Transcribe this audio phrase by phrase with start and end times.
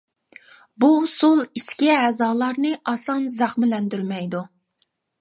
[0.83, 4.47] بۇ ئۇسۇل ئىچكى ئەزالارنى ئاسان زەخىملەندۈرمەيدۇ.